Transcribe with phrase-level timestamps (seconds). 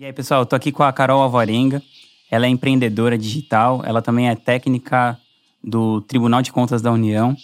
[0.00, 1.82] E aí, pessoal, eu tô aqui com a Carol Alvarenga.
[2.30, 5.18] Ela é empreendedora digital, ela também é técnica
[5.62, 7.36] do Tribunal de Contas da União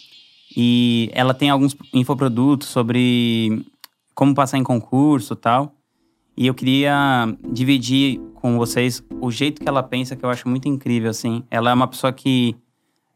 [0.57, 3.67] e ela tem alguns infoprodutos sobre
[4.15, 5.75] como passar em concurso tal.
[6.37, 10.69] E eu queria dividir com vocês o jeito que ela pensa, que eu acho muito
[10.69, 11.43] incrível, assim.
[11.51, 12.55] Ela é uma pessoa que...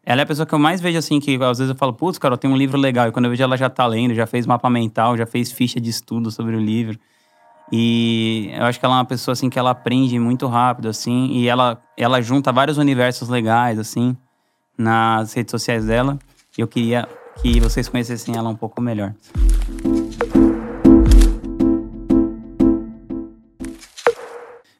[0.04, 2.18] Ela é a pessoa que eu mais vejo, assim, que às vezes eu falo, putz,
[2.18, 3.06] cara, tem um livro legal.
[3.06, 5.80] E quando eu vejo ela já tá lendo, já fez mapa mental, já fez ficha
[5.80, 6.98] de estudo sobre o livro.
[7.70, 11.26] E eu acho que ela é uma pessoa assim que ela aprende muito rápido assim
[11.32, 14.16] e ela ela junta vários universos legais assim
[14.76, 16.18] nas redes sociais dela.
[16.56, 17.06] E eu queria
[17.42, 19.14] que vocês conhecessem ela um pouco melhor.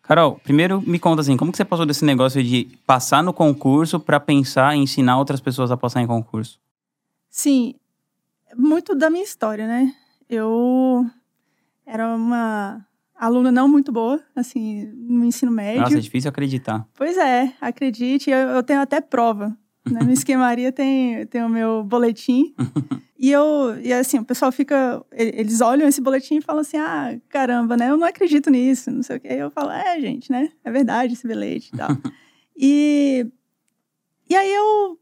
[0.03, 4.01] Carol, primeiro me conta assim, como que você passou desse negócio de passar no concurso
[4.01, 6.59] para pensar em ensinar outras pessoas a passar em concurso?
[7.29, 7.75] Sim,
[8.57, 9.95] muito da minha história, né?
[10.27, 11.07] Eu
[11.89, 15.81] era uma aluna não muito boa, assim, no ensino médio.
[15.81, 16.87] Nossa, é difícil acreditar.
[16.95, 19.57] Pois é, acredite, eu, eu tenho até prova.
[19.91, 20.01] Né?
[20.05, 22.55] No esquemaria tem, tem o meu boletim.
[23.19, 27.19] e eu, e assim, o pessoal fica, eles olham esse boletim e falam assim: ah,
[27.31, 27.89] caramba, né?
[27.89, 29.29] Eu não acredito nisso, não sei o quê.
[29.31, 30.51] Eu falo: é, gente, né?
[30.63, 31.89] É verdade esse bilhete e tal.
[32.55, 33.27] e,
[34.29, 34.99] e aí eu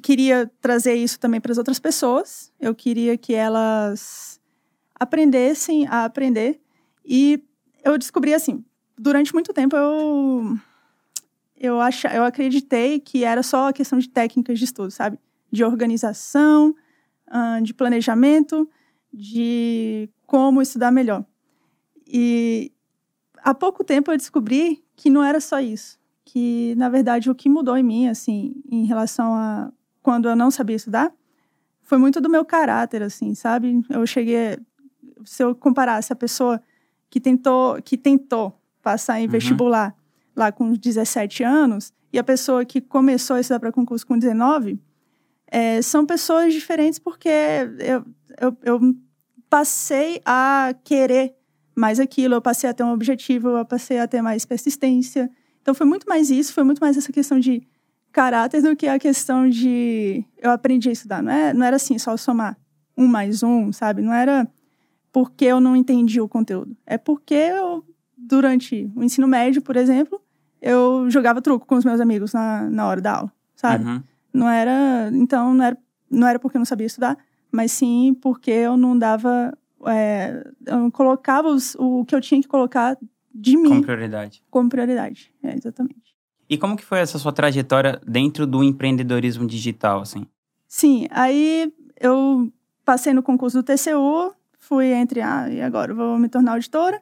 [0.00, 2.52] queria trazer isso também para as outras pessoas.
[2.60, 4.40] Eu queria que elas
[4.94, 6.60] aprendessem a aprender.
[7.04, 7.42] E
[7.84, 8.64] eu descobri assim,
[8.98, 10.56] durante muito tempo eu
[11.56, 15.18] eu acha, eu acreditei que era só a questão de técnicas de estudo, sabe?
[15.50, 16.74] De organização,
[17.62, 18.68] de planejamento,
[19.12, 21.24] de como estudar melhor.
[22.06, 22.72] E
[23.38, 27.48] há pouco tempo eu descobri que não era só isso, que na verdade o que
[27.48, 31.12] mudou em mim, assim, em relação a quando eu não sabia estudar,
[31.82, 33.82] foi muito do meu caráter, assim, sabe?
[33.88, 34.58] Eu cheguei,
[35.24, 36.60] se eu comparasse a pessoa
[37.10, 39.30] que tentou, que tentou passar em uhum.
[39.30, 39.94] vestibular
[40.36, 44.80] lá com 17 anos e a pessoa que começou a estudar para concurso com 19,
[45.46, 47.28] é, são pessoas diferentes porque
[47.78, 48.04] eu,
[48.40, 48.96] eu, eu
[49.48, 51.34] passei a querer
[51.74, 55.30] mais aquilo, eu passei a ter um objetivo, eu passei a ter mais persistência.
[55.60, 57.66] Então foi muito mais isso, foi muito mais essa questão de
[58.12, 61.22] caráter do que a questão de eu aprendi a estudar.
[61.22, 62.56] Não, é, não era assim, só somar
[62.96, 64.02] um mais um, sabe?
[64.02, 64.48] Não era
[65.14, 66.76] porque eu não entendi o conteúdo.
[66.84, 67.84] É porque eu,
[68.18, 70.20] durante o ensino médio, por exemplo,
[70.60, 73.84] eu jogava truco com os meus amigos na, na hora da aula, sabe?
[73.84, 74.02] Uhum.
[74.32, 75.08] Não era.
[75.12, 75.78] Então, não era,
[76.10, 77.16] não era porque eu não sabia estudar,
[77.52, 79.56] mas sim porque eu não dava.
[79.86, 82.98] É, eu não colocava os, o que eu tinha que colocar
[83.32, 83.68] de mim.
[83.68, 84.42] Como prioridade.
[84.50, 86.16] Como prioridade, é, exatamente.
[86.50, 90.26] E como que foi essa sua trajetória dentro do empreendedorismo digital, assim?
[90.66, 92.52] Sim, aí eu
[92.84, 94.34] passei no concurso do TCU,
[94.68, 97.00] fui entre, ah, e agora eu vou me tornar auditora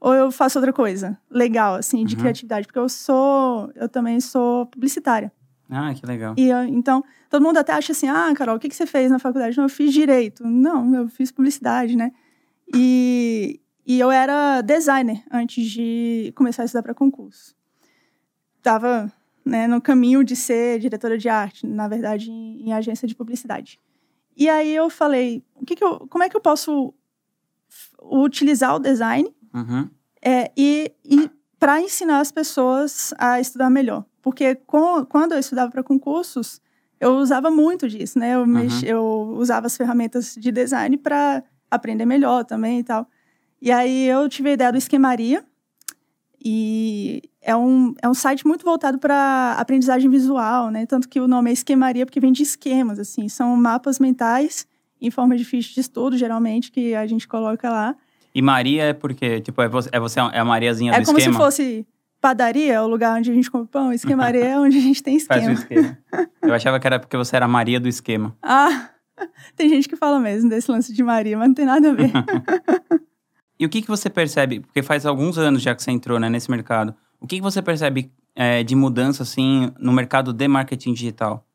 [0.00, 2.20] ou eu faço outra coisa legal, assim, de uhum.
[2.20, 5.32] criatividade, porque eu sou, eu também sou publicitária.
[5.70, 6.34] Ah, que legal.
[6.36, 9.18] E então, todo mundo até acha assim, ah, Carol, o que, que você fez na
[9.18, 9.56] faculdade?
[9.56, 10.44] Não, eu fiz direito.
[10.46, 12.12] Não, eu fiz publicidade, né?
[12.74, 17.54] E, e eu era designer antes de começar a estudar para concurso.
[18.62, 19.10] Tava
[19.44, 23.80] né, no caminho de ser diretora de arte, na verdade, em, em agência de publicidade.
[24.36, 26.92] E aí eu falei, o que, que eu, como é que eu posso
[28.02, 29.88] utilizar o design uhum.
[30.22, 34.04] é, e, e para ensinar as pessoas a estudar melhor.
[34.20, 36.60] Porque com, quando eu estudava para concursos,
[37.00, 38.34] eu usava muito disso, né?
[38.34, 38.46] Eu, uhum.
[38.46, 43.06] mex, eu usava as ferramentas de design para aprender melhor também e tal.
[43.60, 45.44] E aí eu tive a ideia do Esquemaria.
[46.46, 50.84] E é um, é um site muito voltado para aprendizagem visual, né?
[50.84, 53.28] Tanto que o nome é Esquemaria porque vem de esquemas, assim.
[53.28, 54.66] São mapas mentais
[55.06, 57.94] em forma de ficha de estudo, geralmente, que a gente coloca lá.
[58.34, 61.18] E Maria é porque, tipo, é você, é, você, é a Mariazinha é do esquema?
[61.20, 61.86] É como se fosse
[62.24, 63.92] padaria, o lugar onde a gente compra pão.
[63.92, 65.42] Esquemaria é onde a gente tem esquema.
[65.42, 65.98] Faz o esquema.
[66.40, 68.34] Eu achava que era porque você era Maria do esquema.
[68.42, 68.90] Ah,
[69.54, 72.10] tem gente que fala mesmo desse lance de Maria, mas não tem nada a ver.
[73.60, 74.58] e o que, que você percebe?
[74.58, 76.94] Porque faz alguns anos já que você entrou né, nesse mercado.
[77.20, 81.46] O que, que você percebe é, de mudança, assim, no mercado de marketing digital?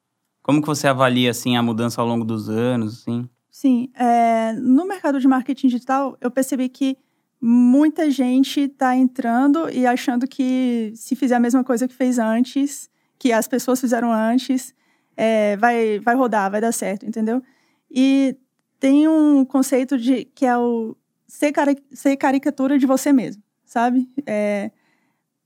[0.42, 3.28] Como que você avalia, assim, a mudança ao longo dos anos, assim?
[3.62, 6.98] Sim, é, no mercado de marketing digital, eu percebi que
[7.42, 12.90] muita gente está entrando e achando que se fizer a mesma coisa que fez antes,
[13.18, 14.74] que as pessoas fizeram antes,
[15.18, 17.44] é, vai, vai rodar, vai dar certo, entendeu?
[17.92, 18.38] E
[18.80, 20.96] tem um conceito de que é o
[21.28, 24.10] ser, cari ser caricatura de você mesmo, sabe?
[24.26, 24.72] É,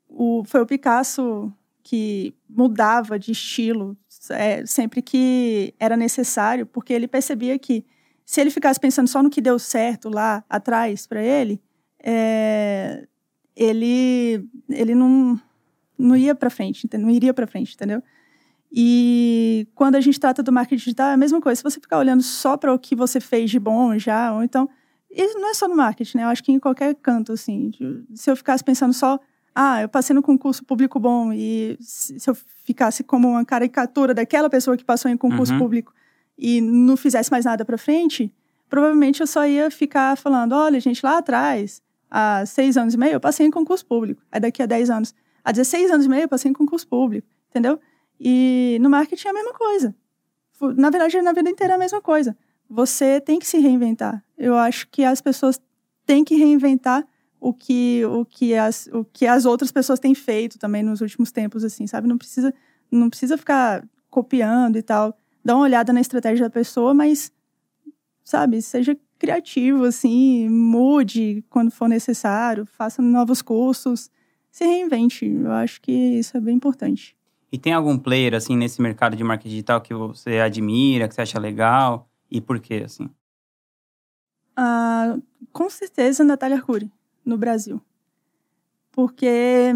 [0.07, 1.51] o, foi o Picasso
[1.81, 3.97] que mudava de estilo
[4.29, 7.83] é, sempre que era necessário, porque ele percebia que
[8.25, 11.61] se ele ficasse pensando só no que deu certo lá atrás para ele,
[12.01, 13.07] é,
[13.55, 15.39] ele, ele não,
[15.97, 18.01] não ia para frente, não iria para frente, entendeu?
[18.75, 21.57] E quando a gente trata do marketing digital, é a mesma coisa.
[21.57, 24.67] Se você ficar olhando só para o que você fez de bom já, ou então.
[25.11, 26.23] Isso não é só no marketing, né?
[26.23, 27.71] Eu acho que em qualquer canto, assim.
[28.15, 29.19] Se eu ficasse pensando só,
[29.53, 32.35] ah, eu passei no concurso público bom, e se eu
[32.65, 35.59] ficasse como uma caricatura daquela pessoa que passou em concurso uhum.
[35.59, 35.93] público
[36.37, 38.33] e não fizesse mais nada para frente,
[38.69, 43.13] provavelmente eu só ia ficar falando: olha, gente, lá atrás, há seis anos e meio,
[43.13, 44.21] eu passei em concurso público.
[44.31, 45.13] Aí daqui a dez anos,
[45.43, 47.79] há 16 anos e meio, eu passei em concurso público, entendeu?
[48.19, 49.95] E no marketing é a mesma coisa.
[50.77, 52.37] Na verdade, na vida inteira é a mesma coisa.
[52.69, 54.23] Você tem que se reinventar.
[54.37, 55.59] Eu acho que as pessoas
[56.05, 57.05] têm que reinventar
[57.39, 61.31] o que, o que, as, o que as outras pessoas têm feito também nos últimos
[61.31, 62.07] tempos, assim, sabe?
[62.07, 62.53] Não precisa,
[62.89, 65.17] não precisa ficar copiando e tal.
[65.43, 67.31] Dá uma olhada na estratégia da pessoa, mas,
[68.23, 74.11] sabe, seja criativo, assim, mude quando for necessário, faça novos cursos,
[74.51, 75.25] se reinvente.
[75.25, 77.15] Eu acho que isso é bem importante.
[77.51, 81.21] E tem algum player, assim, nesse mercado de marketing digital que você admira, que você
[81.21, 82.09] acha legal?
[82.29, 83.09] E por quê, assim?
[84.55, 85.17] Ah,
[85.51, 86.91] com certeza, Natália Arcuri,
[87.23, 87.81] no Brasil.
[88.91, 89.71] Porque,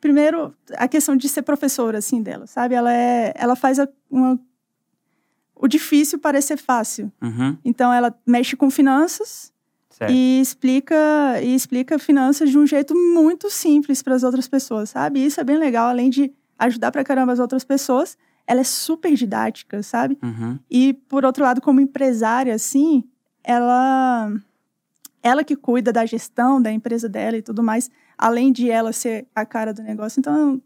[0.00, 2.74] primeiro, a questão de ser professora, assim, dela, sabe?
[2.74, 4.38] Ela, é, ela faz a, uma,
[5.54, 7.12] o difícil parecer fácil.
[7.22, 7.56] Uhum.
[7.64, 9.52] Então, ela mexe com finanças,
[9.96, 10.12] Certo.
[10.12, 10.94] E explica
[11.42, 15.24] e explica finanças de um jeito muito simples para as outras pessoas, sabe?
[15.24, 18.14] Isso é bem legal, além de ajudar para caramba as outras pessoas,
[18.46, 20.18] ela é super didática, sabe?
[20.22, 20.58] Uhum.
[20.70, 23.04] E por outro lado, como empresária, assim,
[23.42, 24.30] ela
[25.22, 29.26] ela que cuida da gestão da empresa dela e tudo mais, além de ela ser
[29.34, 30.20] a cara do negócio.
[30.20, 30.60] Então,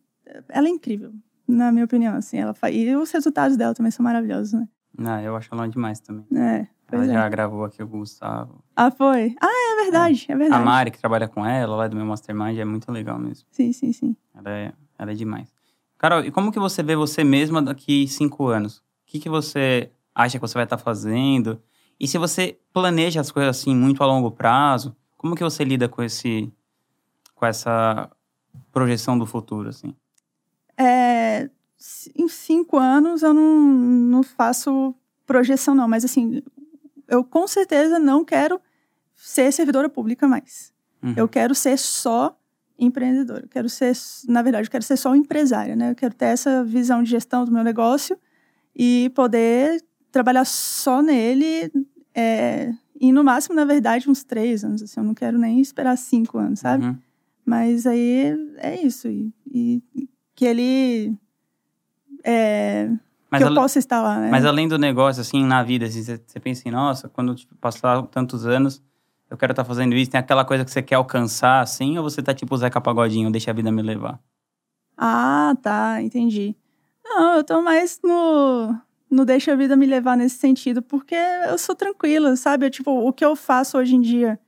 [0.49, 1.13] ela é incrível,
[1.51, 2.75] na minha opinião, assim, ela faz...
[2.75, 4.69] e os resultados dela também são maravilhosos, né?
[4.99, 6.27] Ah, eu acho ela demais também.
[6.35, 6.67] É.
[6.93, 7.09] Ela é.
[7.09, 8.63] já gravou aqui o Gustavo.
[8.75, 9.37] Ah, foi?
[9.41, 10.63] Ah, é verdade, é, é verdade.
[10.63, 13.47] A Mari, que trabalha com ela, lá do meu Mastermind, é muito legal mesmo.
[13.51, 14.17] Sim, sim, sim.
[14.35, 15.53] Ela é, ela é demais.
[15.97, 18.79] Carol, e como que você vê você mesma daqui cinco anos?
[18.79, 21.63] O que, que você acha que você vai estar tá fazendo?
[21.99, 25.89] E se você planeja as coisas assim muito a longo prazo, como que você lida
[25.89, 26.53] com esse
[27.35, 28.11] com essa
[28.73, 29.95] projeção do futuro assim?
[30.83, 31.51] É,
[32.17, 34.95] em cinco anos eu não, não faço
[35.27, 36.43] projeção não, mas assim
[37.07, 38.59] eu com certeza não quero
[39.15, 40.73] ser servidora pública mais.
[41.03, 41.15] Uhum.
[41.17, 42.37] Eu quero ser só
[42.79, 43.45] empreendedora.
[43.45, 43.93] Eu quero ser,
[44.27, 45.91] na verdade, eu quero ser só empresária, né?
[45.91, 48.17] Eu quero ter essa visão de gestão do meu negócio
[48.75, 51.71] e poder trabalhar só nele
[52.15, 54.83] é, e no máximo, na verdade, uns três anos.
[54.83, 56.85] Assim, eu não quero nem esperar cinco anos, sabe?
[56.85, 56.97] Uhum.
[57.45, 59.09] Mas aí é isso.
[59.09, 60.09] E, e
[60.41, 61.15] que ele
[62.25, 62.89] é,
[63.31, 64.31] mas que eu possa estar lá, né?
[64.31, 68.03] Mas além do negócio, assim, na vida, assim, você, pensa em, nossa, quando tipo, passar
[68.07, 68.83] tantos anos,
[69.29, 70.11] eu quero estar tá fazendo isso.
[70.11, 73.31] Tem aquela coisa que você quer alcançar, assim, ou você tá tipo o Zeca Pagodinho,
[73.31, 74.19] deixa a vida me levar?
[74.97, 76.57] Ah, tá, entendi.
[77.05, 78.75] Não, eu tô mais no,
[79.11, 81.17] no deixa a vida me levar nesse sentido, porque
[81.51, 82.65] eu sou tranquila, sabe?
[82.65, 84.41] Eu, tipo, o que eu faço hoje em dia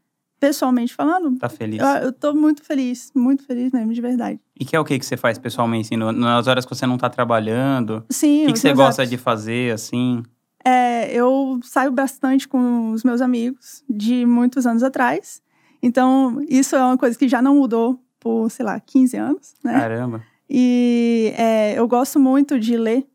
[0.43, 1.39] pessoalmente falando.
[1.39, 1.79] Tá feliz?
[1.79, 4.41] Eu, eu tô muito feliz, muito feliz mesmo, de verdade.
[4.59, 6.99] E que é o que que você faz pessoalmente, assim, nas horas que você não
[6.99, 8.05] tá trabalhando?
[8.11, 8.43] Sim.
[8.43, 10.21] O que, que você gosta de fazer, assim?
[10.65, 15.41] É, eu saio bastante com os meus amigos de muitos anos atrás.
[15.81, 19.79] Então, isso é uma coisa que já não mudou por, sei lá, 15 anos, né?
[19.79, 20.25] Caramba.
[20.51, 23.07] E é, eu gosto muito de ler.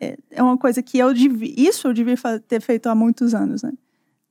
[0.00, 2.16] É, é uma coisa que eu devia, isso eu devia
[2.48, 3.72] ter feito há muitos anos, né?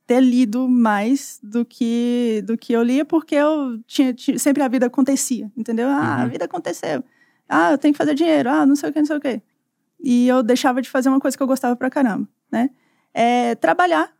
[0.06, 4.68] Ter lido mais do que do que eu lia, porque eu tinha, tinha sempre a
[4.68, 5.88] vida acontecia, entendeu?
[5.88, 6.22] Ah, uhum.
[6.22, 7.02] a vida aconteceu.
[7.48, 8.48] Ah, eu tenho que fazer dinheiro.
[8.48, 9.42] Ah, não sei o que, não sei o que.
[10.00, 12.70] E eu deixava de fazer uma coisa que eu gostava pra caramba, né?
[13.14, 14.12] É trabalhar.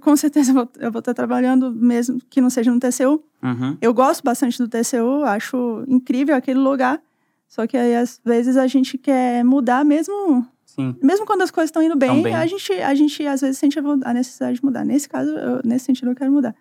[0.00, 3.22] Com certeza eu vou, eu vou estar trabalhando, mesmo que não seja no TCU.
[3.42, 3.76] Uhum.
[3.80, 7.00] Eu gosto bastante do TCU, acho incrível aquele lugar.
[7.48, 10.96] Só que aí, às vezes, a gente quer mudar mesmo Sim.
[11.00, 13.78] Mesmo quando as coisas estão indo bem, bem, A, gente, a gente às vezes sente
[13.78, 14.84] a necessidade de mudar.
[14.84, 16.54] Nesse caso, eu, nesse sentido, eu quero mudar.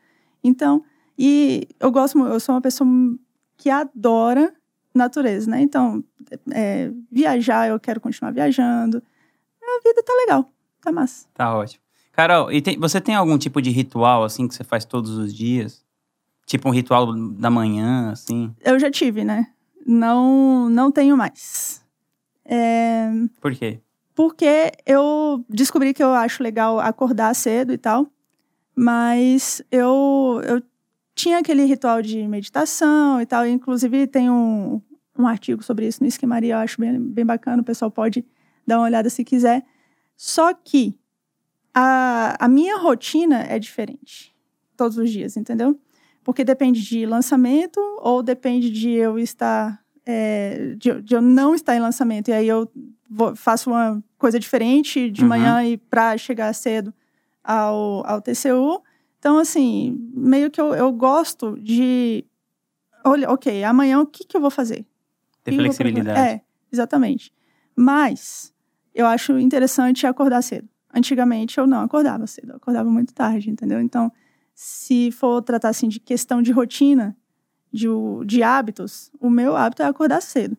[0.44, 0.84] Então,
[1.18, 2.88] e eu gosto, eu sou uma pessoa
[3.58, 4.54] que adora
[4.94, 5.62] natureza, né?
[5.62, 6.04] Então,
[6.52, 9.02] é, viajar, eu quero continuar viajando.
[9.64, 10.48] A vida tá legal,
[10.80, 11.26] tá massa.
[11.34, 11.82] Tá ótimo.
[12.12, 15.34] Carol, e tem, você tem algum tipo de ritual, assim, que você faz todos os
[15.34, 15.84] dias?
[16.46, 18.54] Tipo um ritual da manhã, assim?
[18.64, 19.48] Eu já tive, né?
[19.88, 21.84] Não, não tenho mais.
[22.46, 23.10] É...
[23.42, 23.80] Por quê?
[24.16, 28.08] Porque eu descobri que eu acho legal acordar cedo e tal,
[28.76, 30.62] mas eu, eu
[31.16, 34.82] tinha aquele ritual de meditação e tal, inclusive tem um,
[35.18, 38.26] um artigo sobre isso no Esquemaria, eu acho bem, bem bacana, o pessoal pode
[38.66, 39.64] dar uma olhada se quiser.
[40.16, 40.98] Só que
[41.74, 44.34] a, a minha rotina é diferente
[44.78, 45.80] todos os dias, entendeu?
[46.24, 49.82] Porque depende de lançamento ou depende de eu estar.
[50.06, 52.30] É, de, de, eu não estar em lançamento.
[52.30, 52.70] E aí eu
[53.14, 55.28] vou, faço uma coisa diferente de uhum.
[55.28, 56.94] manhã e para chegar cedo
[57.44, 58.82] ao, ao TCU.
[59.20, 62.26] Então, assim, meio que eu, eu gosto de.
[63.06, 64.86] Olha, ok, amanhã o que, que eu vou fazer?
[65.44, 66.20] Ter flexibilidade.
[66.20, 66.42] É,
[66.72, 67.32] exatamente.
[67.76, 68.54] Mas
[68.94, 70.68] eu acho interessante acordar cedo.
[70.94, 73.82] Antigamente eu não acordava cedo, eu acordava muito tarde, entendeu?
[73.82, 74.12] Então,
[74.54, 77.18] se for tratar assim de questão de rotina,
[77.72, 77.88] de,
[78.26, 80.56] de hábitos, o meu hábito é acordar cedo.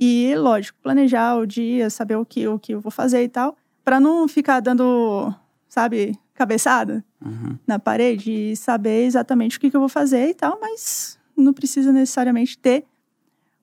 [0.00, 3.54] E, lógico, planejar o dia, saber o que, o que eu vou fazer e tal,
[3.84, 5.30] para não ficar dando,
[5.68, 7.58] sabe, cabeçada uhum.
[7.66, 11.52] na parede e saber exatamente o que, que eu vou fazer e tal, mas não
[11.52, 12.86] precisa necessariamente ter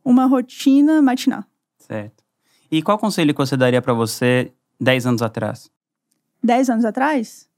[0.05, 1.43] uma rotina matinal.
[1.79, 2.23] Certo.
[2.69, 5.71] E qual conselho que você daria para você 10 anos atrás?
[6.43, 7.49] 10 anos atrás?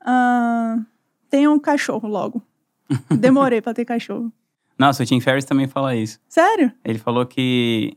[0.00, 0.84] Uh,
[1.28, 2.42] tenha um cachorro logo.
[3.10, 4.32] Demorei para ter cachorro.
[4.78, 6.18] Nossa, o Tim Ferriss também fala isso.
[6.28, 6.72] Sério?
[6.84, 7.96] Ele falou que.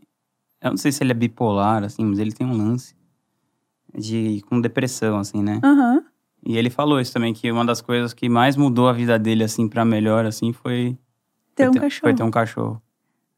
[0.61, 2.95] Eu não sei se ele é bipolar, assim, mas ele tem um lance
[3.95, 5.59] de com depressão, assim, né?
[5.63, 6.03] Uhum.
[6.45, 9.43] E ele falou isso também, que uma das coisas que mais mudou a vida dele,
[9.43, 10.97] assim, para melhor, assim, foi.
[11.55, 12.01] Ter foi um ter, cachorro.
[12.01, 12.81] Foi ter um cachorro.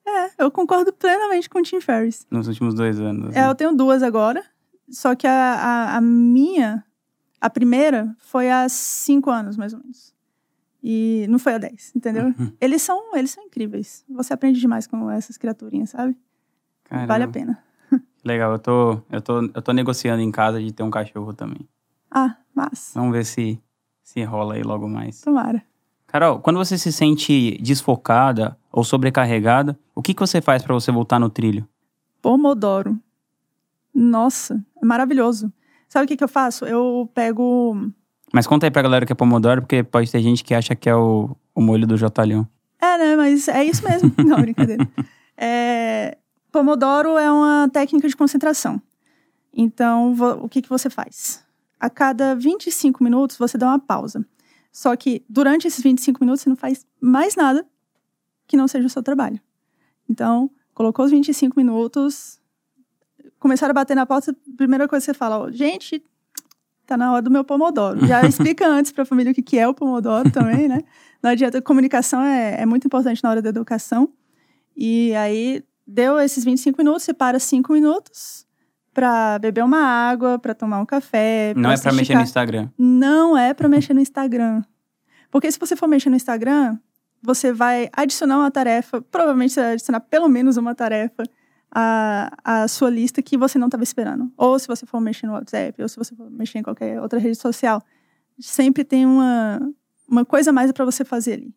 [0.06, 2.26] É, eu concordo plenamente com o Tim Ferriss.
[2.30, 3.30] Nos últimos dois anos.
[3.30, 3.40] Assim.
[3.40, 4.44] É, eu tenho duas agora.
[4.90, 6.84] Só que a, a, a, minha,
[7.40, 10.14] a primeira, foi há cinco anos, mais ou menos.
[10.84, 12.26] E não foi há dez, entendeu?
[12.26, 12.52] Uhum.
[12.60, 14.04] Eles, são, eles são incríveis.
[14.10, 16.16] Você aprende demais com essas criaturinhas, sabe?
[16.92, 17.08] Caramba.
[17.08, 17.64] Vale a pena.
[18.24, 21.66] Legal, eu tô, eu, tô, eu tô negociando em casa de ter um cachorro também.
[22.12, 22.92] Ah, mas.
[22.94, 23.60] Vamos ver se,
[24.04, 25.22] se rola aí logo mais.
[25.22, 25.64] Tomara.
[26.06, 30.92] Carol, quando você se sente desfocada ou sobrecarregada, o que, que você faz para você
[30.92, 31.66] voltar no trilho?
[32.22, 33.00] Pomodoro.
[33.96, 35.52] Nossa, é maravilhoso.
[35.88, 36.66] Sabe o que, que eu faço?
[36.66, 37.90] Eu pego.
[38.34, 40.90] Mas conta aí pra galera que é Pomodoro, porque pode ter gente que acha que
[40.90, 42.46] é o, o molho do Jotalhão.
[42.82, 43.16] É, né?
[43.16, 44.14] Mas é isso mesmo.
[44.26, 44.86] Não, brincadeira.
[45.38, 46.18] É,
[46.52, 48.82] Pomodoro é uma técnica de concentração.
[49.54, 51.44] Então, o que, que você faz?
[51.80, 54.26] A cada 25 minutos, você dá uma pausa.
[54.72, 57.66] Só que durante esses 25 minutos, você não faz mais nada
[58.48, 59.40] que não seja o seu trabalho.
[60.10, 62.40] Então, colocou os 25 minutos,
[63.40, 66.04] começaram a bater na porta, a primeira coisa que você fala, oh, gente,
[66.86, 68.06] tá na hora do meu pomodoro.
[68.06, 70.82] Já explica antes para a família o que, que é o pomodoro também, né?
[71.24, 74.10] Não adianta, comunicação é, é muito importante na hora da educação.
[74.76, 78.46] E aí, deu esses 25 minutos, você para 5 minutos
[78.94, 81.54] para beber uma água, para tomar um café.
[81.56, 82.70] Não é para mexer no Instagram.
[82.78, 84.64] Não é para mexer no Instagram.
[85.30, 86.78] Porque se você for mexer no Instagram,
[87.22, 91.24] você vai adicionar uma tarefa, provavelmente você vai adicionar pelo menos uma tarefa
[91.74, 94.30] a, a sua lista que você não estava esperando.
[94.36, 97.18] Ou se você for mexer no WhatsApp, ou se você for mexer em qualquer outra
[97.18, 97.82] rede social.
[98.40, 99.62] Sempre tem uma,
[100.08, 101.56] uma coisa mais para você fazer ali.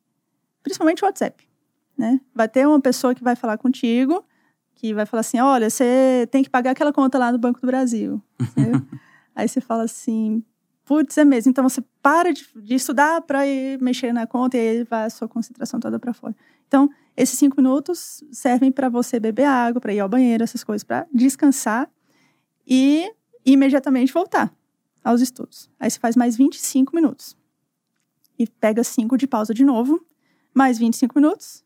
[0.63, 1.45] Principalmente o WhatsApp.
[1.97, 2.21] Né?
[2.35, 4.25] Vai ter uma pessoa que vai falar contigo,
[4.75, 7.67] que vai falar assim: olha, você tem que pagar aquela conta lá no Banco do
[7.67, 8.21] Brasil.
[9.35, 10.43] Aí você fala assim:
[10.85, 11.51] putz, é mesmo.
[11.51, 15.11] Então você para de, de estudar para ir mexer na conta e aí vai a
[15.11, 16.35] sua concentração toda para fora.
[16.67, 20.83] Então, esses cinco minutos servem para você beber água, para ir ao banheiro, essas coisas,
[20.85, 21.91] para descansar
[22.67, 23.11] e
[23.45, 24.53] imediatamente voltar
[25.03, 25.71] aos estudos.
[25.79, 27.37] Aí você faz mais 25 minutos.
[28.39, 30.05] E pega cinco de pausa de novo,
[30.53, 31.64] mais 25 minutos.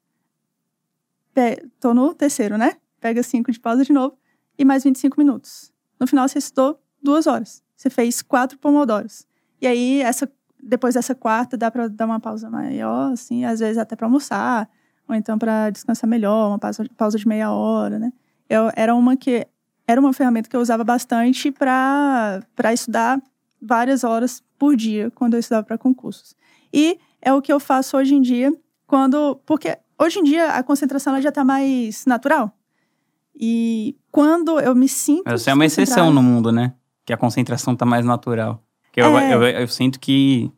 [1.39, 2.73] Pe tô no terceiro, né?
[3.01, 4.19] Pega cinco de pausa de novo
[4.59, 5.73] e mais 25 minutos.
[6.01, 7.63] No final, você estudou duas horas.
[7.77, 9.25] Você fez quatro pomodoros.
[9.61, 10.29] E aí, essa,
[10.61, 14.69] depois dessa quarta, dá para dar uma pausa maior, assim, às vezes até para almoçar,
[15.09, 18.13] ou então para descansar melhor, uma pausa, pausa de meia hora, né?
[18.51, 19.47] Eu, era uma que
[19.87, 22.43] era uma ferramenta que eu usava bastante para
[22.75, 23.23] estudar
[23.63, 26.35] várias horas por dia quando eu estudava para concursos.
[26.73, 28.53] E é o que eu faço hoje em dia
[28.89, 32.53] quando porque hoje em dia a concentração ela já está mais natural.
[33.35, 36.75] E quando eu me sinto Você é uma exceção no mundo, né?
[37.05, 38.63] Que a concentração está mais natural.
[38.93, 39.35] Que eu, é...
[39.35, 40.53] eu, eu, eu sinto que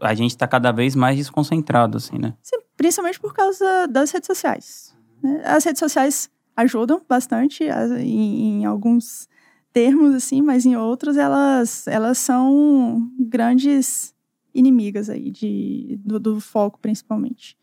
[0.00, 2.34] a gente está cada vez mais desconcentrado, assim, né?
[2.42, 4.94] Sim, principalmente por causa das redes sociais.
[5.22, 5.40] Né?
[5.44, 9.28] As redes sociais ajudam bastante em, em, alguns
[9.72, 14.14] termos, assim, mas em outros elas, elas são grandes
[14.52, 17.56] inimigas aí de, do, do foco, principalmente.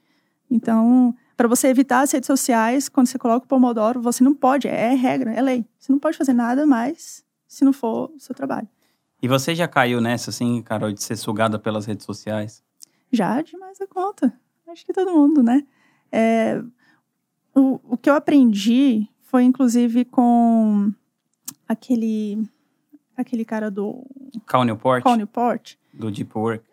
[0.50, 4.68] Então, para você evitar as redes sociais, quando você coloca o Pomodoro, você não pode,
[4.68, 5.66] é regra, é lei.
[5.78, 8.68] Você não pode fazer nada mais se não for o seu trabalho.
[9.22, 12.64] E você já caiu nessa, assim, Carol, de ser sugada pelas redes sociais?
[13.12, 14.34] Já, demais a conta.
[14.68, 15.66] Acho que todo mundo, né?
[16.12, 16.62] É,
[17.56, 20.92] o, o que eu aprendi foi, inclusive, com
[21.68, 22.48] aquele
[23.16, 24.06] aquele cara do...
[24.46, 25.04] Cal Newport?
[25.04, 25.76] Cal Newport.
[25.94, 26.64] Do Deep Work.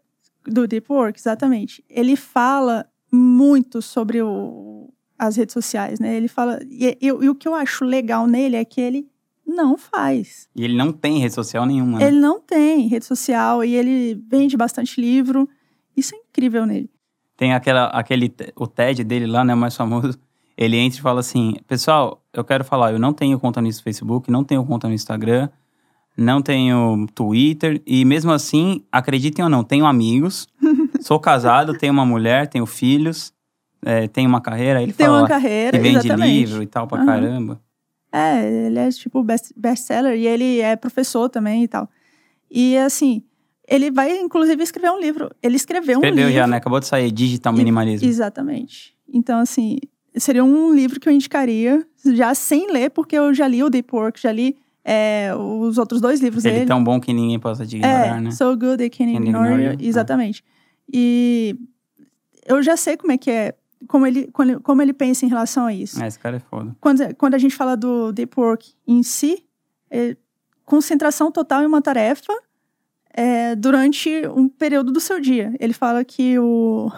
[0.45, 1.85] Do Deep Work, exatamente.
[1.89, 6.17] Ele fala muito sobre o, as redes sociais, né?
[6.17, 6.61] Ele fala.
[6.71, 9.09] E, e, e, o que eu acho legal nele é que ele
[9.47, 10.49] não faz.
[10.55, 11.99] E ele não tem rede social nenhuma.
[11.99, 12.09] Né?
[12.09, 15.49] Ele não tem rede social e ele vende bastante livro.
[15.97, 16.91] Isso é incrível nele.
[17.37, 20.19] Tem aquela, aquele, o TED dele lá, né, mais famoso.
[20.57, 24.31] Ele entra e fala assim: Pessoal, eu quero falar, eu não tenho conta no Facebook,
[24.31, 25.51] não tenho conta no Instagram,
[26.17, 30.49] não tenho Twitter, e mesmo assim, acreditem ou não, tenho amigos,
[31.07, 33.33] sou casado, tenho uma mulher, tenho filhos,
[33.85, 34.83] é, tenho uma carreira.
[34.83, 36.33] Ele tem fala uma carreira, que vende exatamente.
[36.33, 37.07] livro e tal pra uhum.
[37.07, 37.61] caramba.
[38.13, 41.89] É, ele é tipo best-seller e ele é professor também e tal.
[42.51, 43.23] E assim,
[43.69, 45.31] ele vai inclusive escrever um livro.
[45.43, 46.21] Ele escreveu, escreveu um livro.
[46.21, 46.57] Escreveu já, né?
[46.57, 48.05] Acabou de sair, Digital Minimalism.
[48.05, 48.97] Exatamente.
[49.13, 49.79] Então, assim,
[50.17, 53.95] seria um livro que eu indicaria, já sem ler, porque eu já li o Deep
[53.95, 56.65] Work, já li é, os outros dois livros Ele dele.
[56.65, 58.31] é tão bom que ninguém possa te ignorar, é, né?
[58.31, 59.77] So Good They Can, can Ignore, ignore You.
[59.81, 60.45] Exatamente.
[60.93, 61.57] E
[62.47, 63.55] eu já sei como é que é,
[63.89, 64.31] como ele,
[64.63, 66.03] como ele pensa em relação a isso.
[66.03, 66.75] É, esse cara é foda.
[66.81, 69.45] Quando, quando a gente fala do Deep Work em si,
[69.91, 70.17] é
[70.65, 72.33] concentração total em uma tarefa
[73.13, 75.55] é, durante um período do seu dia.
[75.59, 76.91] Ele fala que o,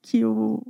[0.00, 0.62] que o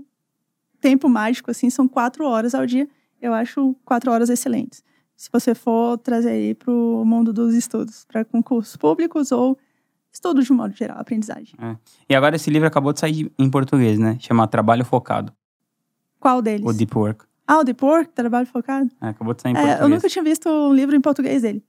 [0.80, 2.88] tempo mágico, assim, são quatro horas ao dia.
[3.20, 4.82] Eu acho quatro horas excelentes.
[5.16, 9.58] Se você for trazer aí para o mundo dos estudos, para concursos públicos ou
[10.14, 11.54] estudos de um modo geral, aprendizagem.
[11.60, 11.76] É.
[12.08, 14.16] E agora esse livro acabou de sair em português, né?
[14.20, 15.32] Chama Trabalho Focado.
[16.20, 16.64] Qual deles?
[16.64, 17.26] O Deep Work.
[17.46, 18.90] Ah, o Deep Work, Trabalho Focado?
[19.02, 19.80] É, acabou de sair em é, português.
[19.80, 21.62] Eu nunca tinha visto um livro em português dele.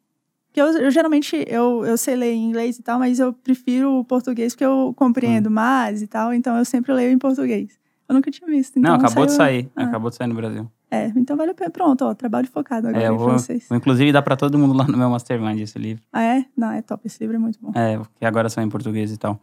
[0.48, 4.00] Porque eu, eu, geralmente, eu, eu sei ler em inglês e tal, mas eu prefiro
[4.00, 5.54] o português porque eu compreendo hum.
[5.54, 7.78] mais e tal, então eu sempre leio em português.
[8.08, 8.78] Eu nunca tinha visto.
[8.78, 9.26] Então não, acabou saiu...
[9.28, 9.72] de sair.
[9.76, 9.84] Ah.
[9.86, 10.70] Acabou de sair no Brasil.
[10.92, 11.70] É, então vale a pena.
[11.72, 13.66] Pronto, ó, trabalho focado agora é, eu vou, vocês.
[13.68, 16.04] Vou, inclusive, dá pra todo mundo lá no meu Mastermind esse livro.
[16.14, 16.46] Ah, é?
[16.56, 17.06] Não, é top.
[17.06, 17.72] Esse livro é muito bom.
[17.74, 19.40] É, porque agora são em português e tal.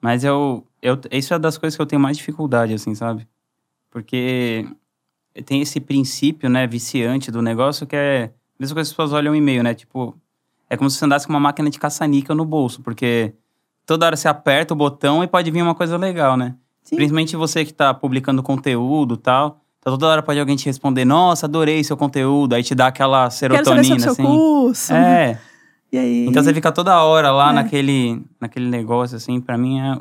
[0.00, 0.98] Mas eu, eu...
[1.10, 3.26] Isso é das coisas que eu tenho mais dificuldade, assim, sabe?
[3.90, 4.66] Porque
[5.44, 8.32] tem esse princípio, né, viciante do negócio que é...
[8.58, 9.74] Mesmo que as pessoas olham o e-mail, né?
[9.74, 10.16] Tipo,
[10.68, 12.82] é como se você andasse com uma máquina de caça-níquel no bolso.
[12.82, 13.34] Porque
[13.84, 16.54] toda hora você aperta o botão e pode vir uma coisa legal, né?
[16.86, 16.96] Sim.
[16.96, 19.60] Principalmente você que está publicando conteúdo e tal.
[19.80, 22.54] Então toda hora pode alguém te responder, nossa, adorei seu conteúdo.
[22.54, 24.14] Aí te dá aquela serotonina, Quero saber assim.
[24.14, 24.92] Seu curso.
[24.94, 25.38] É.
[25.92, 26.26] E aí?
[26.26, 27.52] Então você fica toda hora lá É.
[27.52, 29.40] naquele, naquele negócio, assim.
[29.40, 29.98] Pra mim é,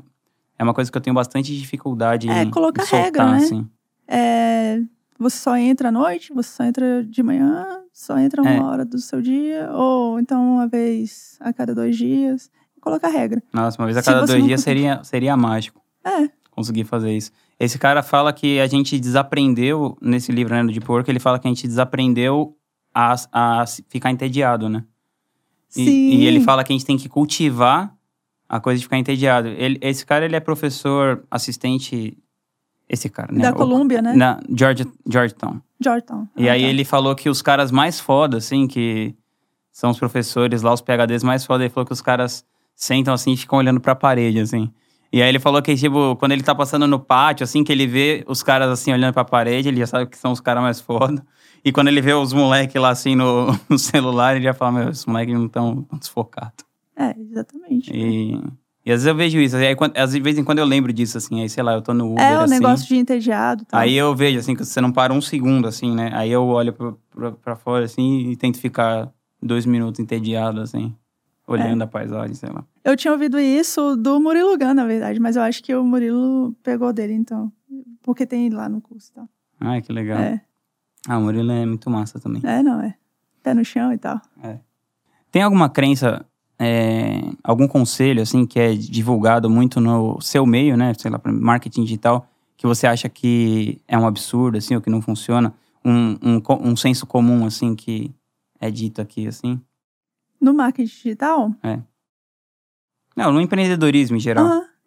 [0.58, 3.38] é uma coisa que eu tenho bastante dificuldade É, em, colocar em soltar, regra, né?
[3.38, 3.70] assim.
[4.08, 4.80] É,
[5.20, 8.60] você só entra à noite, você só entra de manhã, só entra uma É.
[8.62, 12.50] hora do seu dia, ou então uma vez a cada dois dias.
[12.82, 13.42] Colocar regra.
[13.54, 17.32] Nossa, uma vez a cada dois dias seria, seria mágico É, conseguir fazer isso.
[17.60, 21.38] Esse cara fala que a gente desaprendeu, nesse livro né, do Deep Work, ele fala
[21.38, 22.56] que a gente desaprendeu
[22.94, 24.84] a, a ficar entediado, né?
[25.76, 26.10] E, sim.
[26.12, 27.94] e ele fala que a gente tem que cultivar
[28.48, 29.50] a coisa de ficar entediado.
[29.50, 32.18] Ele, esse cara, ele é professor assistente...
[32.88, 33.42] Esse cara, né?
[33.42, 34.14] Da Colômbia, né?
[34.14, 35.60] Na George, Georgetown.
[35.82, 36.28] Georgetown.
[36.38, 36.68] E Ah, aí tá.
[36.68, 39.16] ele falou que os caras mais foda, assim, que
[39.72, 43.32] são os professores lá, os PHDs mais foda, ele falou que os caras sentam assim
[43.32, 44.72] e ficam olhando pra parede, assim.
[45.16, 47.88] E aí ele falou que, tipo, quando ele tá passando no pátio, assim, que ele
[47.88, 50.82] vê os caras assim olhando pra parede, ele já sabe que são os caras mais
[50.82, 51.26] foda.
[51.64, 54.90] E quando ele vê os moleques lá assim no, no celular, ele já fala, meu,
[54.90, 56.66] esses moleques não estão desfocados.
[56.98, 57.90] É, exatamente.
[57.94, 58.34] E,
[58.86, 61.42] e às vezes eu vejo isso, aí às vezes em quando eu lembro disso, assim,
[61.42, 63.80] aí sei lá, eu tô no Uber, É o assim, negócio de entediado tal.
[63.80, 66.12] Aí eu vejo, assim, que você não para um segundo, assim, né?
[66.14, 69.10] Aí eu olho pra, pra, pra fora, assim, e tento ficar
[69.42, 70.94] dois minutos entediado, assim,
[71.48, 71.84] olhando É.
[71.84, 72.64] a paisagem, sei lá.
[72.84, 76.56] Eu tinha ouvido isso do Murilo Gun, na verdade, mas eu acho que o Murilo
[76.64, 77.52] pegou dele, então.
[78.02, 79.30] Porque tem lá no curso e tal.
[79.60, 80.18] Ai, que legal.
[80.20, 80.42] É,
[81.08, 82.42] Ah, o Murilo é muito massa também.
[82.46, 82.96] é, não, é.
[83.44, 84.20] Pé no chão e tal.
[85.32, 86.26] Tem alguma crença,
[86.58, 90.94] é, algum conselho, assim, que é divulgado muito no seu meio, né?
[90.98, 92.28] Sei lá, marketing digital,
[92.58, 95.54] que você acha que é um absurdo, assim, ou que não funciona?
[95.84, 98.12] Um, um, um senso comum, assim, que
[98.60, 99.62] é dito aqui, assim?
[100.46, 101.56] No marketing digital,
[103.16, 104.46] Não, no empreendedorismo em geral.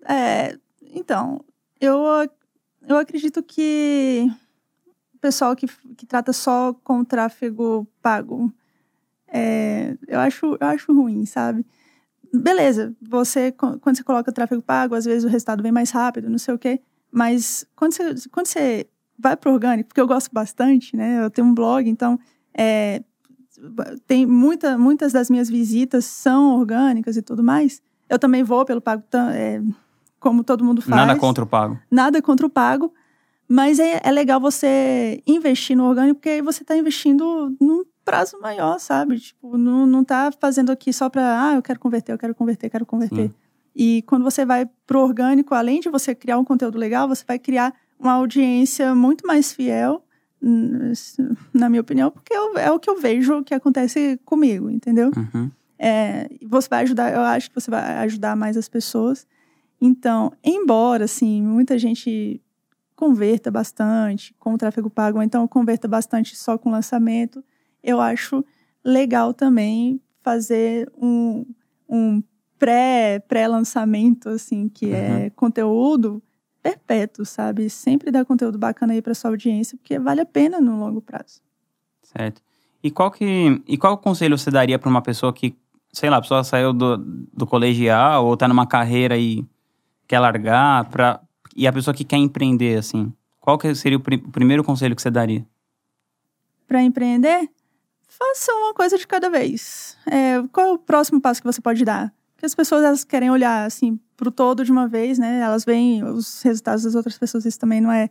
[0.08, 1.44] É, então,
[1.80, 2.00] eu,
[2.86, 4.30] eu acredito que
[5.12, 5.66] o pessoal que,
[5.96, 8.52] que trata só com tráfego pago,
[9.26, 11.66] é, eu, acho, eu acho ruim, sabe?
[12.32, 16.38] Beleza, você, quando você coloca tráfego pago, às vezes o resultado vem mais rápido, não
[16.38, 18.86] sei o quê, mas quando você, quando você
[19.18, 21.24] vai para orgânico, porque eu gosto bastante, né?
[21.24, 22.16] Eu tenho um blog, então
[22.54, 23.02] é,
[24.06, 27.82] tem muita, muitas das minhas visitas são orgânicas e tudo mais.
[28.08, 29.60] Eu também vou pelo pago, é,
[30.18, 31.06] como todo mundo faz.
[31.06, 31.78] Nada contra o pago.
[31.90, 32.92] Nada contra o pago.
[33.48, 38.38] Mas é, é legal você investir no orgânico, porque aí você está investindo num prazo
[38.40, 39.18] maior, sabe?
[39.18, 42.68] Tipo, não, não tá fazendo aqui só para, ah, eu quero converter, eu quero converter,
[42.68, 43.28] quero converter.
[43.28, 43.34] Sim.
[43.74, 47.38] E quando você vai pro orgânico, além de você criar um conteúdo legal, você vai
[47.38, 50.02] criar uma audiência muito mais fiel,
[51.52, 55.10] na minha opinião, porque é o que eu vejo que acontece comigo, entendeu?
[55.16, 55.50] Uhum.
[55.78, 59.26] É, você vai ajudar, eu acho que você vai ajudar mais as pessoas.
[59.80, 62.40] Então, embora, assim, muita gente
[62.96, 67.44] converta bastante com o tráfego pago, ou então converta bastante só com lançamento,
[67.82, 68.44] eu acho
[68.84, 71.46] legal também fazer um,
[71.88, 72.22] um
[72.58, 75.16] pré, pré-lançamento, assim, que é uhum.
[75.16, 76.22] é conteúdo
[76.62, 77.70] perpétuo, sabe?
[77.70, 81.40] Sempre dar conteúdo bacana aí para sua audiência, porque vale a pena no longo prazo.
[82.02, 82.42] Certo.
[82.82, 85.56] E qual que e qual conselho você daria para uma pessoa que,
[85.92, 89.44] sei lá, a pessoa saiu do, do colegial ou está numa carreira e
[90.06, 91.20] quer largar para
[91.56, 93.12] e a pessoa que quer empreender assim?
[93.40, 95.44] Qual que seria o, pr o primeiro conselho que você daria?
[96.66, 97.48] Para empreender,
[98.06, 99.96] faça uma coisa de cada vez.
[100.06, 102.12] É, qual é o próximo passo que você pode dar?
[102.34, 105.38] Porque as pessoas elas querem olhar assim para o todo de uma vez, né?
[105.38, 108.10] Elas veem os resultados das outras pessoas, isso também não é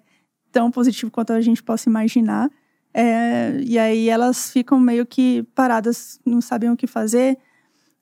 [0.54, 2.50] tão positivo quanto a gente possa imaginar.
[2.94, 7.38] É, e aí elas ficam meio que paradas, não sabem o que fazer.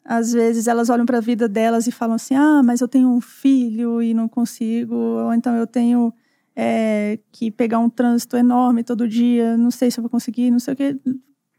[0.06, 3.10] Às vezes elas olham para a vida delas e falam assim: ah, mas eu tenho
[3.10, 6.14] um filho e não consigo, ou então eu tenho
[6.56, 10.60] é, que pegar um trânsito enorme todo dia, não sei se eu vou conseguir, não
[10.60, 10.96] sei o que.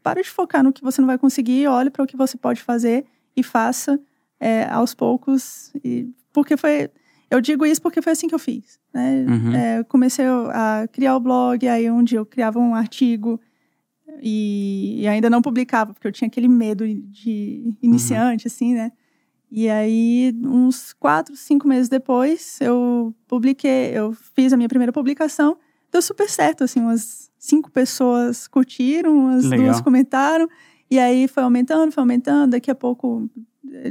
[0.01, 2.61] Para de focar no que você não vai conseguir, olhe para o que você pode
[2.61, 3.05] fazer
[3.35, 3.99] e faça
[4.39, 5.73] é, aos poucos.
[5.83, 6.87] E, porque foi.
[7.31, 8.79] Eu digo isso porque foi assim que eu fiz.
[8.93, 9.25] Né?
[9.27, 9.55] Uhum.
[9.55, 10.23] É, comecei
[10.53, 13.41] a criar o blog, aí um dia eu criava um artigo
[14.21, 18.51] e, e, ainda não publicava, porque eu tinha aquele medo de iniciante, uhum.
[18.53, 18.91] assim, né?
[19.49, 25.57] E aí, uns quatro, cinco meses depois, eu publiquei, eu fiz a minha primeira publicação,
[25.91, 29.65] deu super certo, assim, umas cinco pessoas curtiram, umas Legal.
[29.65, 30.47] duas comentaram,
[30.89, 33.27] e aí foi aumentando, foi aumentando, daqui a pouco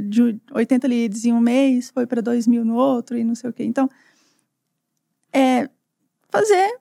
[0.03, 3.49] de 80 leads em um mês, foi para 2 mil no outro e não sei
[3.49, 3.63] o quê.
[3.63, 3.89] Então,
[5.33, 5.69] é
[6.29, 6.79] fazer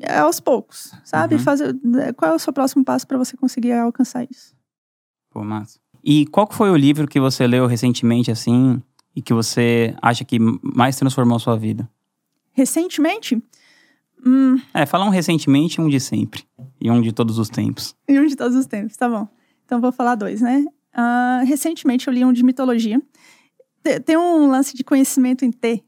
[0.00, 1.34] é aos poucos, sabe?
[1.34, 1.40] Uhum.
[1.40, 1.76] Fazer,
[2.16, 4.54] qual é o seu próximo passo para você conseguir alcançar isso?
[5.30, 5.78] Pô, massa.
[6.04, 8.80] E qual foi o livro que você leu recentemente, assim,
[9.14, 11.88] e que você acha que mais transformou a sua vida?
[12.52, 13.42] Recentemente?
[14.24, 14.60] Hum.
[14.72, 16.44] É, fala um recentemente e um de sempre.
[16.80, 17.94] E um de todos os tempos.
[18.08, 19.28] E um de todos os tempos, tá bom.
[19.64, 20.64] Então vou falar dois, né?
[20.94, 23.00] Uh, recentemente eu li um de mitologia.
[24.04, 25.82] Tem um lance de conhecimento em T,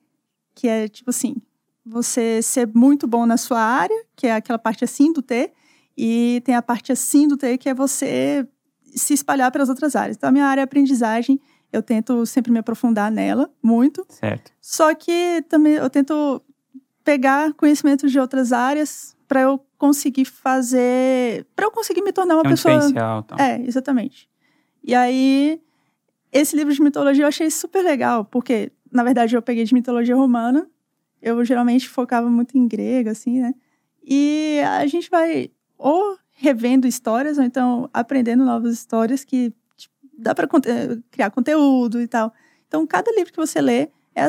[0.55, 1.37] que é tipo assim:
[1.85, 5.53] você ser muito bom na sua área, que é aquela parte assim do T,
[5.97, 8.47] e tem a parte assim do T, que é você
[8.95, 10.17] se espalhar pelas outras áreas.
[10.17, 11.41] Então, a minha área é aprendizagem,
[11.73, 14.05] eu tento sempre me aprofundar nela, muito.
[14.09, 14.53] Certo.
[14.61, 16.43] Só que também eu tento
[17.05, 21.47] pegar conhecimentos de outras áreas para eu conseguir fazer.
[21.55, 22.89] para eu conseguir me tornar uma é um pessoa.
[22.89, 23.39] Então.
[23.39, 24.29] É, exatamente.
[24.83, 25.61] E aí,
[26.33, 30.17] esse livro de mitologia eu achei super legal, porque, na verdade, eu peguei de mitologia
[30.17, 30.69] romana.
[31.21, 33.55] Eu geralmente focava muito em grego, assim, né?
[34.03, 40.35] E a gente vai ou revendo histórias, ou então aprendendo novas histórias que tipo, dá
[40.35, 40.49] para
[41.11, 42.33] criar conteúdo e tal.
[42.67, 44.29] Então, cada livro que você lê, é,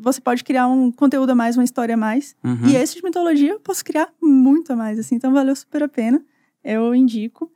[0.00, 2.36] você pode criar um conteúdo a mais, uma história a mais.
[2.44, 2.68] Uhum.
[2.68, 5.14] E esse de mitologia eu posso criar muito a mais, assim.
[5.14, 6.22] Então, valeu super a pena.
[6.62, 7.50] Eu indico.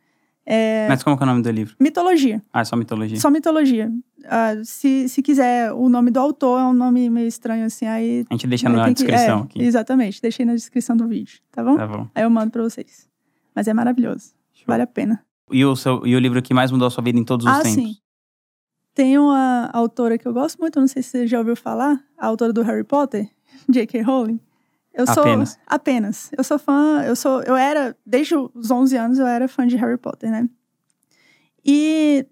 [0.47, 0.87] É...
[0.89, 1.75] Mas como é o nome do livro?
[1.81, 2.43] Mitologia.
[2.53, 3.19] Ah, é só mitologia?
[3.19, 3.91] Só mitologia.
[4.27, 8.25] Ah, se, se quiser, o nome do autor é um nome meio estranho, assim, aí...
[8.31, 9.69] A gente deixa na descrição que, é, aqui.
[9.69, 11.77] Exatamente, deixei na descrição do vídeo, tá bom?
[11.77, 12.09] Tá bom.
[12.15, 13.09] Aí eu mando pra vocês.
[13.55, 14.65] Mas é maravilhoso, Show.
[14.67, 15.25] vale a pena.
[15.51, 17.53] E o, seu, e o livro que mais mudou a sua vida em todos os
[17.53, 17.73] ah, tempos?
[17.73, 17.97] sim.
[18.95, 22.27] Tem uma autora que eu gosto muito, não sei se você já ouviu falar, a
[22.27, 23.29] autora do Harry Potter,
[23.69, 24.03] J.K.
[24.03, 24.41] Rowling.
[24.95, 25.59] Eu sou apenas.
[25.67, 26.31] apenas.
[26.37, 29.77] Eu sou fã, eu sou, eu era desde os 11 anos eu era fã de
[29.77, 30.49] Harry Potter, né?
[31.65, 32.27] E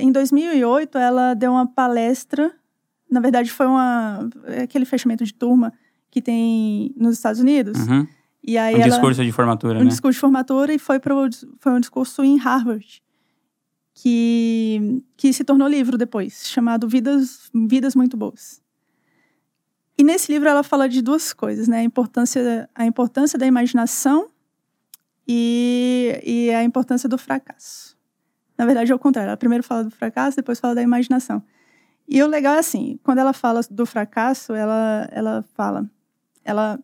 [0.00, 2.52] em 2008 ela deu uma palestra,
[3.10, 4.28] na verdade foi uma
[4.62, 5.72] aquele fechamento de turma
[6.10, 7.78] que tem nos Estados Unidos.
[7.86, 8.06] Uhum.
[8.42, 9.88] E aí um ela, discurso de formatura, um né?
[9.88, 11.14] discurso de formatura e foi para
[11.60, 13.02] foi um discurso em Harvard
[13.94, 18.63] que que se tornou livro depois, chamado Vidas Vidas muito boas.
[19.96, 21.78] E nesse livro ela fala de duas coisas, né?
[21.78, 24.30] A importância, a importância da imaginação
[25.26, 27.96] e, e a importância do fracasso.
[28.58, 29.28] Na verdade, é o contrário.
[29.28, 31.42] Ela primeiro fala do fracasso, depois fala da imaginação.
[32.08, 35.88] E o legal é assim, quando ela fala do fracasso, ela, ela fala...
[36.44, 36.78] Ela,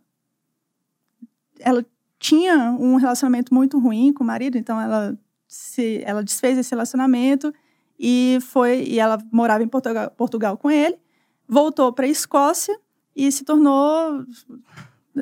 [1.59, 1.85] ela
[2.19, 5.19] tinha um relacionamento muito ruim com o marido, então ela,
[5.49, 7.53] se, ela desfez esse relacionamento
[7.99, 10.99] e foi e ela morava em Portugal, Portugal com ele,
[11.47, 12.79] voltou para a Escócia
[13.15, 14.25] e se tornou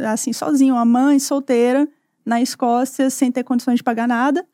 [0.07, 1.89] assim sozinha, uma mãe solteira
[2.25, 4.47] na Escócia sem ter condições de pagar nada.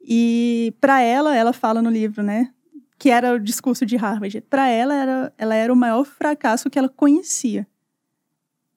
[0.00, 2.52] E para ela, ela fala no livro, né,
[2.98, 4.40] que era o discurso de Harvard.
[4.42, 7.66] Para ela, era, ela era o maior fracasso que ela conhecia.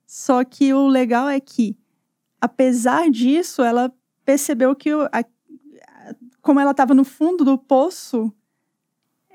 [0.05, 1.77] Só que o legal é que,
[2.41, 3.93] apesar disso, ela
[4.25, 5.23] percebeu que, a,
[6.41, 8.33] como ela estava no fundo do poço.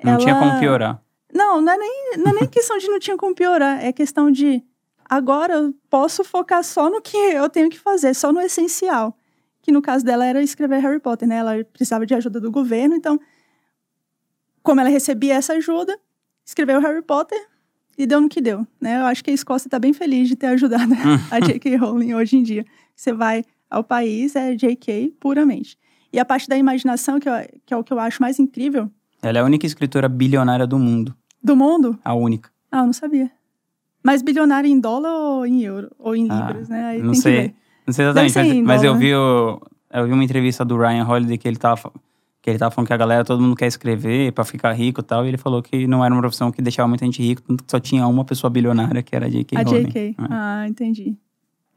[0.03, 0.21] Não ela...
[0.21, 1.04] tinha como piorar.
[1.35, 3.85] Não, não é, nem, não é nem questão de não tinha como piorar.
[3.85, 4.63] É questão de
[5.05, 9.17] agora eu posso focar só no que eu tenho que fazer, só no essencial.
[9.61, 11.37] Que no caso dela era escrever Harry Potter, né?
[11.37, 13.19] Ela precisava de ajuda do governo, então
[14.63, 15.99] como ela recebia essa ajuda,
[16.45, 17.39] escreveu Harry Potter
[17.99, 19.01] e deu no que deu, né?
[19.01, 20.95] Eu acho que a Escócia está bem feliz de ter ajudado
[21.31, 21.77] a J.K.
[21.77, 22.65] Rowling hoje em dia.
[22.97, 25.13] Você vai ao país, é J.K.
[25.21, 25.77] puramente.
[26.13, 27.33] E a parte da imaginação, que, eu,
[27.67, 28.91] que é o que eu acho mais incrível.
[29.21, 31.15] Ela é a única escritora bilionária do mundo.
[31.45, 31.99] Do mundo?
[32.03, 32.51] A única.
[32.73, 33.31] Ah, eu não sabia.
[34.03, 35.91] Mas bilionária em dólar ou em euro?
[35.99, 36.85] Ou em ah, libras, né?
[36.87, 37.55] Aí não sei.
[37.87, 39.61] Não sei exatamente, mas, mas eu vi o,
[39.93, 41.93] eu vi uma entrevista do Ryan Holiday que ele tava
[42.45, 45.03] que ele tava falando que a galera, todo mundo quer escrever para ficar rico e
[45.03, 47.65] tal, e ele falou que não era uma profissão que deixava muita gente rico, tanto
[47.65, 49.59] que só tinha uma pessoa bilionária, que era a J.K.
[49.59, 49.99] A J.K.
[49.99, 50.15] É.
[50.29, 51.17] Ah, entendi.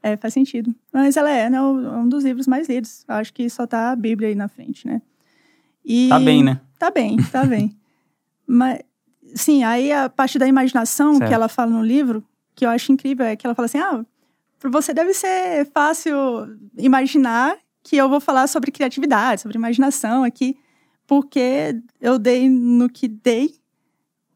[0.02, 0.74] É, faz sentido.
[0.92, 3.02] Mas ela é, né, um dos livros mais lidos.
[3.08, 5.00] Acho que só tá a Bíblia aí na frente, né?
[5.82, 6.08] E...
[6.10, 6.60] Tá bem, né?
[6.78, 7.74] Tá bem, tá bem.
[8.46, 8.80] Mas,
[9.34, 11.28] sim, aí a parte da imaginação certo.
[11.28, 14.04] que ela fala no livro, que eu acho incrível, é que ela fala assim, ah,
[14.58, 16.16] para você deve ser fácil
[16.76, 20.56] imaginar que eu vou falar sobre criatividade, sobre imaginação aqui,
[21.06, 23.54] porque eu dei no que dei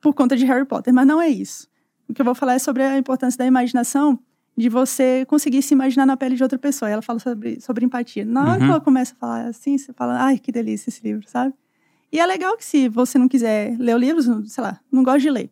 [0.01, 1.69] por conta de Harry Potter, mas não é isso.
[2.09, 4.19] O que eu vou falar é sobre a importância da imaginação,
[4.57, 6.89] de você conseguir se imaginar na pele de outra pessoa.
[6.89, 8.25] E ela fala sobre, sobre empatia.
[8.25, 8.59] Na hora uhum.
[8.59, 11.55] que ela começa a falar assim, você fala, ai, que delícia esse livro, sabe?
[12.13, 15.21] E é legal que se você não quiser ler o livro, sei lá, não gosta
[15.21, 15.51] de ler.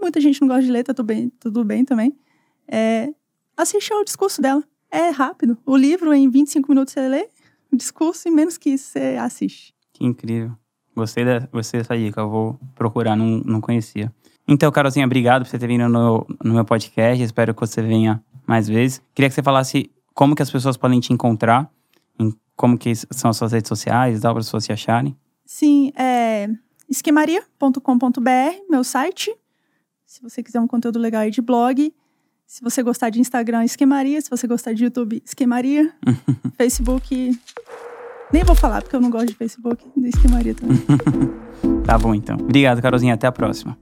[0.00, 2.18] Muita gente não gosta de ler, tá tudo bem, tudo bem também.
[2.66, 3.14] É,
[3.56, 4.64] assiste ao discurso dela.
[4.90, 5.56] É rápido.
[5.64, 7.28] O livro, em 25 minutos, você lê
[7.72, 9.72] o discurso, e menos que isso, você assiste.
[9.92, 10.56] Que incrível.
[10.94, 14.12] Gostei, dessa dica, eu vou procurar, não, não conhecia.
[14.46, 17.22] Então, Carolzinha, obrigado por você ter vindo no, no meu podcast.
[17.22, 19.00] Espero que você venha mais vezes.
[19.14, 21.70] Queria que você falasse como que as pessoas podem te encontrar,
[22.18, 25.16] em, como que são as suas redes sociais, dá para as pessoas te acharem.
[25.52, 26.48] Sim, é
[26.88, 28.30] esquemaria.com.br,
[28.70, 29.36] meu site.
[30.06, 31.94] Se você quiser um conteúdo legal aí de blog.
[32.46, 34.18] Se você gostar de Instagram, Esquemaria.
[34.22, 35.92] Se você gostar de YouTube, Esquemaria.
[36.56, 37.38] Facebook.
[38.32, 39.84] Nem vou falar, porque eu não gosto de Facebook.
[39.98, 40.78] Esquemaria também.
[41.84, 42.36] tá bom, então.
[42.36, 43.12] Obrigado, Carolzinha.
[43.12, 43.78] Até a próxima.